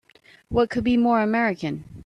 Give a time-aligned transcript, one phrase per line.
[0.49, 1.83] What could be more American!